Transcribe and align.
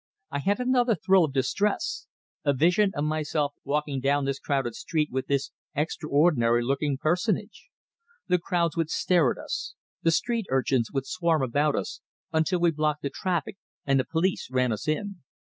I 0.31 0.39
had 0.39 0.59
another 0.59 0.95
thrill 0.95 1.25
of 1.25 1.31
distress 1.33 2.07
a 2.43 2.53
vision 2.55 2.91
of 2.95 3.03
myself 3.03 3.53
walking 3.63 3.99
down 3.99 4.25
this 4.25 4.39
crowded 4.39 4.73
street 4.73 5.09
with 5.11 5.27
this 5.27 5.51
extraordinary 5.75 6.63
looking 6.63 6.97
personage. 6.97 7.67
The 8.27 8.39
crowds 8.39 8.75
would 8.75 8.89
stare 8.89 9.29
at 9.29 9.37
us, 9.37 9.75
the 10.01 10.09
street 10.09 10.47
urchins 10.49 10.89
would 10.91 11.05
swarm 11.05 11.43
about 11.43 11.75
us, 11.75 12.01
until 12.33 12.59
we 12.59 12.71
blocked 12.71 13.03
the 13.03 13.11
traffic 13.11 13.57
and 13.85 13.99
the 13.99 14.03
police 14.03 14.49
ran 14.49 14.71
us 14.71 14.87
in! 14.87 15.17